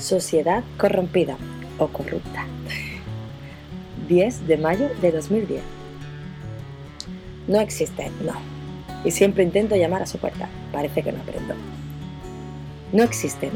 [0.00, 1.36] Sociedad corrompida
[1.78, 2.46] o corrupta.
[4.08, 5.60] 10 de mayo de 2010.
[7.46, 8.32] No existe, no.
[9.04, 10.48] Y siempre intento llamar a su puerta.
[10.72, 11.54] Parece que no aprendo.
[12.92, 13.50] No existen.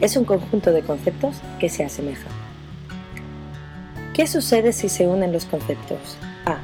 [0.00, 2.32] Es un conjunto de conceptos que se asemejan.
[4.14, 6.16] ¿Qué sucede si se unen los conceptos?
[6.46, 6.58] A.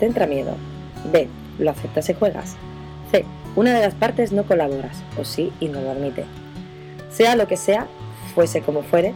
[0.00, 0.56] Te entra miedo.
[1.12, 1.28] B.
[1.60, 2.56] Lo aceptas y juegas.
[3.12, 3.24] C.
[3.54, 6.24] Una de las partes no colaboras, o sí y no lo admite.
[7.10, 7.86] Sea lo que sea,
[8.34, 9.14] fuese como fuere,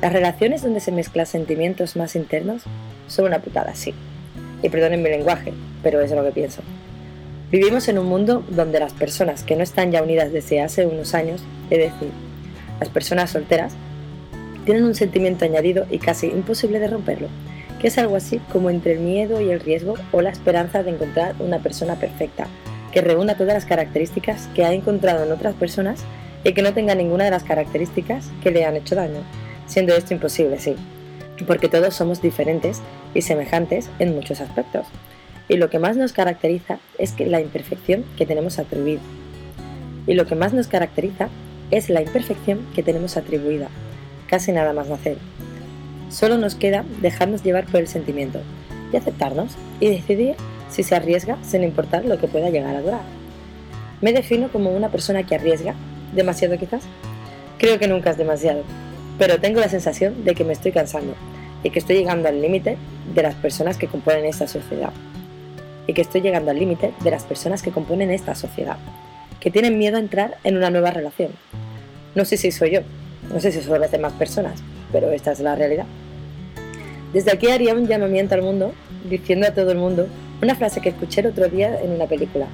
[0.00, 2.62] las relaciones donde se mezclan sentimientos más internos
[3.08, 3.94] son una putada, sí.
[4.62, 5.52] Y perdonen mi lenguaje,
[5.82, 6.62] pero es lo que pienso.
[7.50, 11.14] Vivimos en un mundo donde las personas que no están ya unidas desde hace unos
[11.14, 12.10] años, es decir,
[12.78, 13.72] las personas solteras,
[14.64, 17.28] tienen un sentimiento añadido y casi imposible de romperlo,
[17.80, 20.90] que es algo así como entre el miedo y el riesgo o la esperanza de
[20.90, 22.46] encontrar una persona perfecta,
[22.92, 26.04] que reúna todas las características que ha encontrado en otras personas
[26.44, 29.22] y que no tenga ninguna de las características que le han hecho daño,
[29.66, 30.76] siendo esto imposible, sí,
[31.46, 32.80] porque todos somos diferentes
[33.14, 34.86] y semejantes en muchos aspectos.
[35.48, 39.00] Y lo que más nos caracteriza es que la imperfección que tenemos atribuida.
[40.06, 41.28] Y lo que más nos caracteriza
[41.70, 43.68] es la imperfección que tenemos atribuida.
[44.28, 45.16] Casi nada más hacer.
[46.10, 48.40] Solo nos queda dejarnos llevar por el sentimiento
[48.92, 50.36] y aceptarnos y decidir
[50.70, 53.02] si se arriesga sin importar lo que pueda llegar a durar.
[54.00, 55.74] Me defino como una persona que arriesga
[56.14, 56.82] ¿Demasiado quizás?
[57.58, 58.62] Creo que nunca es demasiado,
[59.18, 61.14] pero tengo la sensación de que me estoy cansando
[61.62, 62.76] y que estoy llegando al límite
[63.14, 64.92] de las personas que componen esta sociedad.
[65.86, 68.76] Y que estoy llegando al límite de las personas que componen esta sociedad,
[69.40, 71.30] que tienen miedo a entrar en una nueva relación.
[72.14, 72.80] No sé si soy yo,
[73.32, 74.62] no sé si son las demás personas,
[74.92, 75.86] pero esta es la realidad.
[77.12, 78.72] Desde aquí haría un llamamiento al mundo,
[79.08, 80.08] diciendo a todo el mundo
[80.42, 82.46] una frase que escuché el otro día en una película.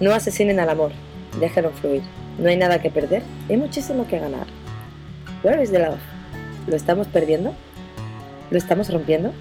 [0.00, 0.92] No asesinen al amor,
[1.38, 2.02] déjenlo fluir.
[2.38, 4.46] No hay nada que perder, hay muchísimo que ganar.
[5.42, 6.00] Where is the love?
[6.66, 7.54] ¿Lo estamos perdiendo?
[8.50, 9.32] ¿Lo estamos rompiendo?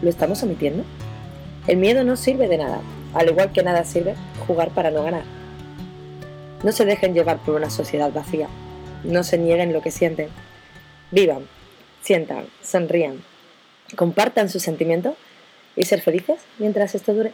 [0.00, 0.84] ¿Lo estamos omitiendo?
[1.66, 2.80] El miedo no sirve de nada,
[3.14, 4.14] al igual que nada sirve
[4.46, 5.24] jugar para no ganar.
[6.62, 8.48] No se dejen llevar por una sociedad vacía,
[9.04, 10.28] no se nieguen lo que sienten.
[11.10, 11.46] Vivan,
[12.00, 13.22] sientan, sonrían,
[13.96, 15.14] compartan sus sentimientos
[15.76, 17.32] y ser felices mientras esto dure.